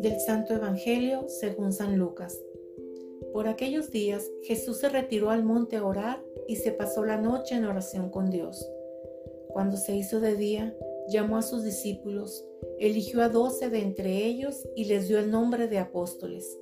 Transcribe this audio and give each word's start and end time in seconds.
Del 0.00 0.18
Santo 0.18 0.54
Evangelio 0.54 1.28
según 1.28 1.74
San 1.74 1.98
Lucas. 1.98 2.42
Por 3.34 3.48
aquellos 3.48 3.90
días 3.90 4.26
Jesús 4.44 4.78
se 4.78 4.88
retiró 4.88 5.28
al 5.28 5.44
monte 5.44 5.76
a 5.76 5.84
orar 5.84 6.24
y 6.48 6.56
se 6.56 6.72
pasó 6.72 7.04
la 7.04 7.18
noche 7.18 7.54
en 7.54 7.66
oración 7.66 8.08
con 8.08 8.30
Dios. 8.30 8.66
Cuando 9.48 9.76
se 9.76 9.94
hizo 9.94 10.18
de 10.18 10.36
día, 10.36 10.74
llamó 11.08 11.36
a 11.36 11.42
sus 11.42 11.64
discípulos, 11.64 12.46
eligió 12.78 13.22
a 13.22 13.28
doce 13.28 13.68
de 13.68 13.80
entre 13.80 14.24
ellos 14.24 14.66
y 14.74 14.86
les 14.86 15.06
dio 15.06 15.18
el 15.18 15.30
nombre 15.30 15.68
de 15.68 15.76
apóstoles. 15.76 16.58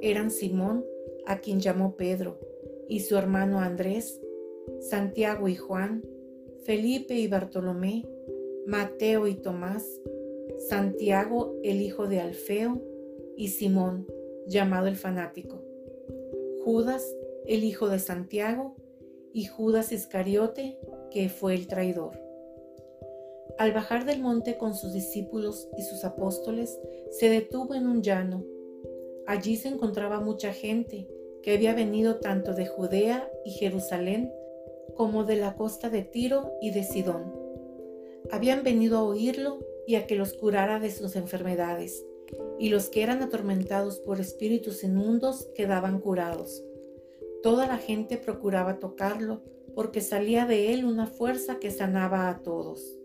Eran 0.00 0.30
Simón, 0.30 0.86
a 1.26 1.40
quien 1.40 1.60
llamó 1.60 1.96
Pedro, 1.96 2.40
y 2.88 3.00
su 3.00 3.18
hermano 3.18 3.60
Andrés, 3.60 4.22
Santiago 4.80 5.48
y 5.48 5.56
Juan, 5.56 6.02
Felipe 6.64 7.12
y 7.12 7.28
Bartolomé, 7.28 8.08
Mateo 8.66 9.26
y 9.26 9.34
Tomás, 9.34 10.00
Santiago 10.58 11.54
el 11.62 11.80
hijo 11.80 12.06
de 12.06 12.20
Alfeo, 12.20 12.80
y 13.36 13.48
Simón, 13.48 14.06
llamado 14.46 14.86
el 14.86 14.96
fanático. 14.96 15.62
Judas, 16.64 17.04
el 17.46 17.64
hijo 17.64 17.88
de 17.88 17.98
Santiago, 17.98 18.76
y 19.32 19.46
Judas 19.46 19.92
Iscariote, 19.92 20.78
que 21.10 21.28
fue 21.28 21.54
el 21.54 21.66
traidor. 21.66 22.12
Al 23.58 23.72
bajar 23.72 24.04
del 24.04 24.20
monte 24.20 24.56
con 24.56 24.74
sus 24.74 24.92
discípulos 24.92 25.68
y 25.76 25.82
sus 25.82 26.04
apóstoles, 26.04 26.78
se 27.10 27.28
detuvo 27.28 27.74
en 27.74 27.86
un 27.86 28.02
llano. 28.02 28.44
Allí 29.26 29.56
se 29.56 29.68
encontraba 29.68 30.20
mucha 30.20 30.52
gente 30.52 31.08
que 31.42 31.52
había 31.52 31.74
venido 31.74 32.20
tanto 32.20 32.54
de 32.54 32.66
Judea 32.66 33.30
y 33.44 33.50
Jerusalén 33.50 34.32
como 34.96 35.24
de 35.24 35.36
la 35.36 35.56
costa 35.56 35.90
de 35.90 36.02
Tiro 36.02 36.52
y 36.60 36.70
de 36.70 36.84
Sidón. 36.84 37.32
Habían 38.30 38.62
venido 38.62 38.98
a 38.98 39.04
oírlo 39.04 39.58
y 39.86 39.96
a 39.96 40.06
que 40.06 40.16
los 40.16 40.34
curara 40.34 40.80
de 40.80 40.90
sus 40.90 41.16
enfermedades 41.16 42.04
y 42.58 42.68
los 42.68 42.88
que 42.88 43.02
eran 43.02 43.22
atormentados 43.22 43.98
por 43.98 44.20
espíritus 44.20 44.84
inmundos 44.84 45.48
quedaban 45.54 46.00
curados. 46.00 46.62
Toda 47.42 47.66
la 47.66 47.78
gente 47.78 48.16
procuraba 48.16 48.78
tocarlo, 48.78 49.42
porque 49.74 50.00
salía 50.00 50.46
de 50.46 50.72
él 50.72 50.84
una 50.84 51.06
fuerza 51.06 51.58
que 51.58 51.70
sanaba 51.70 52.30
a 52.30 52.42
todos. 52.42 52.98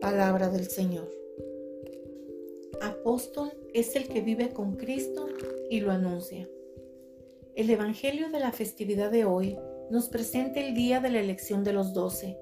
Palabra 0.00 0.48
del 0.48 0.68
Señor. 0.68 1.10
Apóstol 2.82 3.50
es 3.72 3.96
el 3.96 4.08
que 4.08 4.20
vive 4.20 4.50
con 4.50 4.76
Cristo 4.76 5.28
y 5.70 5.80
lo 5.80 5.90
anuncia. 5.90 6.48
El 7.56 7.70
Evangelio 7.70 8.30
de 8.30 8.40
la 8.40 8.52
festividad 8.52 9.10
de 9.10 9.24
hoy 9.24 9.58
nos 9.90 10.08
presenta 10.08 10.60
el 10.60 10.74
día 10.74 11.00
de 11.00 11.10
la 11.10 11.20
elección 11.20 11.64
de 11.64 11.72
los 11.72 11.92
doce, 11.92 12.38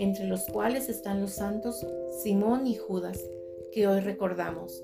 entre 0.00 0.26
los 0.26 0.46
cuales 0.46 0.88
están 0.88 1.20
los 1.20 1.32
santos 1.32 1.86
Simón 2.22 2.66
y 2.66 2.74
Judas, 2.76 3.22
que 3.70 3.86
hoy 3.86 4.00
recordamos. 4.00 4.82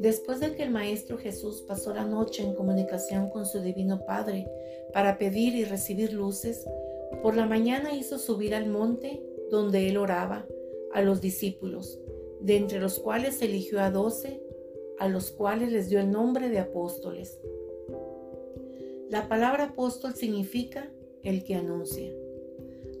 Después 0.00 0.40
de 0.40 0.54
que 0.56 0.64
el 0.64 0.70
Maestro 0.70 1.16
Jesús 1.16 1.62
pasó 1.62 1.94
la 1.94 2.04
noche 2.04 2.42
en 2.42 2.54
comunicación 2.54 3.30
con 3.30 3.46
su 3.46 3.60
Divino 3.60 4.04
Padre 4.04 4.48
para 4.92 5.16
pedir 5.16 5.54
y 5.54 5.64
recibir 5.64 6.12
luces, 6.12 6.66
por 7.22 7.36
la 7.36 7.46
mañana 7.46 7.94
hizo 7.94 8.18
subir 8.18 8.52
al 8.52 8.68
monte 8.68 9.22
donde 9.48 9.88
él 9.88 9.96
oraba 9.96 10.44
a 10.92 11.02
los 11.02 11.20
discípulos, 11.20 12.00
de 12.40 12.56
entre 12.56 12.80
los 12.80 12.98
cuales 12.98 13.40
eligió 13.42 13.80
a 13.80 13.92
doce, 13.92 14.42
a 14.98 15.08
los 15.08 15.30
cuales 15.30 15.70
les 15.70 15.88
dio 15.88 16.00
el 16.00 16.10
nombre 16.10 16.48
de 16.48 16.58
apóstoles. 16.58 17.38
La 19.08 19.28
palabra 19.28 19.66
apóstol 19.66 20.14
significa 20.14 20.90
el 21.22 21.44
que 21.44 21.54
anuncia. 21.54 22.12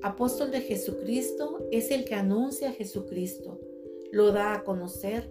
Apóstol 0.02 0.50
de 0.50 0.60
Jesucristo 0.60 1.66
es 1.70 1.90
el 1.90 2.04
que 2.04 2.14
anuncia 2.14 2.70
a 2.70 2.72
Jesucristo, 2.72 3.60
lo 4.12 4.32
da 4.32 4.54
a 4.54 4.64
conocer, 4.64 5.30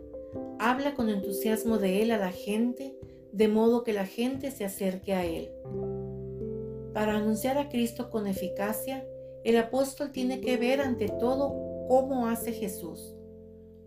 Habla 0.59 0.95
con 0.95 1.09
entusiasmo 1.09 1.77
de 1.77 2.01
Él 2.01 2.11
a 2.11 2.17
la 2.17 2.31
gente, 2.31 2.97
de 3.31 3.47
modo 3.47 3.83
que 3.83 3.93
la 3.93 4.05
gente 4.05 4.51
se 4.51 4.65
acerque 4.65 5.13
a 5.13 5.25
Él. 5.25 5.51
Para 6.93 7.15
anunciar 7.17 7.57
a 7.57 7.69
Cristo 7.69 8.09
con 8.09 8.27
eficacia, 8.27 9.07
el 9.43 9.57
apóstol 9.57 10.11
tiene 10.11 10.41
que 10.41 10.57
ver 10.57 10.81
ante 10.81 11.09
todo 11.09 11.55
cómo 11.87 12.27
hace 12.27 12.51
Jesús, 12.51 13.15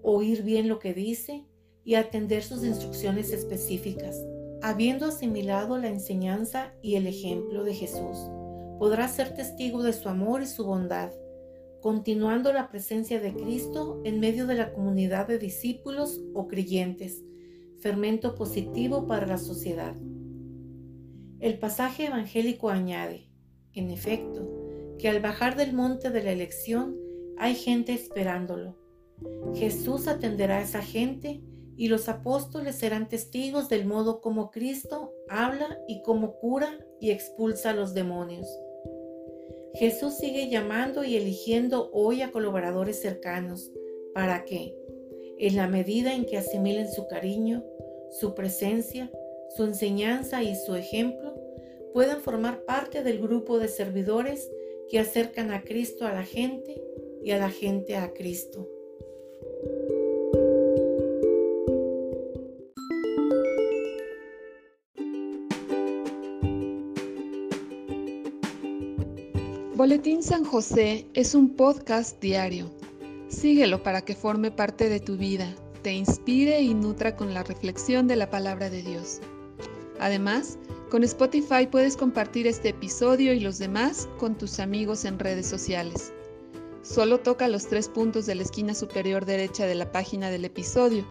oír 0.02 0.42
bien 0.42 0.68
lo 0.68 0.78
que 0.78 0.94
dice 0.94 1.44
y 1.84 1.94
atender 1.94 2.42
sus 2.42 2.64
instrucciones 2.64 3.32
específicas. 3.32 4.24
Habiendo 4.62 5.06
asimilado 5.06 5.78
la 5.78 5.88
enseñanza 5.88 6.74
y 6.82 6.96
el 6.96 7.06
ejemplo 7.06 7.64
de 7.64 7.74
Jesús, 7.74 8.18
podrá 8.80 9.06
ser 9.06 9.32
testigo 9.34 9.84
de 9.84 9.92
su 9.92 10.08
amor 10.08 10.42
y 10.42 10.46
su 10.46 10.64
bondad 10.64 11.12
continuando 11.80 12.52
la 12.52 12.68
presencia 12.68 13.20
de 13.20 13.34
Cristo 13.34 14.00
en 14.04 14.20
medio 14.20 14.46
de 14.46 14.54
la 14.54 14.72
comunidad 14.72 15.26
de 15.26 15.38
discípulos 15.38 16.20
o 16.34 16.46
creyentes, 16.46 17.22
fermento 17.80 18.34
positivo 18.34 19.06
para 19.06 19.26
la 19.26 19.38
sociedad. 19.38 19.96
El 21.40 21.58
pasaje 21.58 22.06
evangélico 22.06 22.68
añade, 22.68 23.30
en 23.72 23.90
efecto, 23.90 24.46
que 24.98 25.08
al 25.08 25.20
bajar 25.20 25.56
del 25.56 25.72
monte 25.72 26.10
de 26.10 26.22
la 26.22 26.32
elección 26.32 26.96
hay 27.38 27.54
gente 27.54 27.94
esperándolo. 27.94 28.76
Jesús 29.54 30.06
atenderá 30.06 30.58
a 30.58 30.62
esa 30.62 30.82
gente 30.82 31.42
y 31.76 31.88
los 31.88 32.10
apóstoles 32.10 32.76
serán 32.76 33.08
testigos 33.08 33.70
del 33.70 33.86
modo 33.86 34.20
como 34.20 34.50
Cristo 34.50 35.14
habla 35.30 35.78
y 35.88 36.02
cómo 36.02 36.34
cura 36.36 36.78
y 37.00 37.10
expulsa 37.10 37.70
a 37.70 37.74
los 37.74 37.94
demonios. 37.94 38.46
Jesús 39.74 40.16
sigue 40.18 40.48
llamando 40.48 41.04
y 41.04 41.16
eligiendo 41.16 41.90
hoy 41.92 42.22
a 42.22 42.30
colaboradores 42.30 43.00
cercanos 43.00 43.70
para 44.14 44.44
que, 44.44 44.76
en 45.38 45.56
la 45.56 45.68
medida 45.68 46.14
en 46.14 46.26
que 46.26 46.38
asimilen 46.38 46.90
su 46.90 47.06
cariño, 47.06 47.64
su 48.10 48.34
presencia, 48.34 49.10
su 49.56 49.64
enseñanza 49.64 50.42
y 50.42 50.56
su 50.56 50.74
ejemplo, 50.74 51.34
puedan 51.92 52.20
formar 52.20 52.64
parte 52.64 53.02
del 53.02 53.20
grupo 53.20 53.58
de 53.58 53.68
servidores 53.68 54.50
que 54.88 54.98
acercan 54.98 55.52
a 55.52 55.62
Cristo 55.62 56.06
a 56.06 56.12
la 56.12 56.24
gente 56.24 56.82
y 57.22 57.30
a 57.30 57.38
la 57.38 57.50
gente 57.50 57.96
a 57.96 58.12
Cristo. 58.12 58.68
Boletín 69.80 70.22
San 70.22 70.44
José 70.44 71.06
es 71.14 71.34
un 71.34 71.56
podcast 71.56 72.20
diario. 72.20 72.70
Síguelo 73.28 73.82
para 73.82 74.02
que 74.02 74.14
forme 74.14 74.50
parte 74.50 74.90
de 74.90 75.00
tu 75.00 75.16
vida, 75.16 75.54
te 75.80 75.94
inspire 75.94 76.60
y 76.60 76.74
nutra 76.74 77.16
con 77.16 77.32
la 77.32 77.44
reflexión 77.44 78.06
de 78.06 78.14
la 78.16 78.28
palabra 78.28 78.68
de 78.68 78.82
Dios. 78.82 79.20
Además, 79.98 80.58
con 80.90 81.02
Spotify 81.02 81.66
puedes 81.66 81.96
compartir 81.96 82.46
este 82.46 82.68
episodio 82.68 83.32
y 83.32 83.40
los 83.40 83.56
demás 83.56 84.06
con 84.18 84.36
tus 84.36 84.60
amigos 84.60 85.06
en 85.06 85.18
redes 85.18 85.46
sociales. 85.46 86.12
Solo 86.82 87.20
toca 87.20 87.48
los 87.48 87.66
tres 87.66 87.88
puntos 87.88 88.26
de 88.26 88.34
la 88.34 88.42
esquina 88.42 88.74
superior 88.74 89.24
derecha 89.24 89.64
de 89.64 89.76
la 89.76 89.90
página 89.90 90.28
del 90.28 90.44
episodio. 90.44 91.06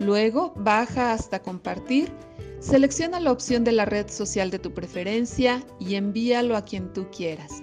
Luego 0.00 0.52
baja 0.54 1.14
hasta 1.14 1.40
compartir, 1.40 2.12
selecciona 2.60 3.20
la 3.20 3.32
opción 3.32 3.64
de 3.64 3.72
la 3.72 3.86
red 3.86 4.10
social 4.10 4.50
de 4.50 4.58
tu 4.58 4.74
preferencia 4.74 5.64
y 5.80 5.94
envíalo 5.94 6.58
a 6.58 6.64
quien 6.66 6.92
tú 6.92 7.06
quieras. 7.10 7.62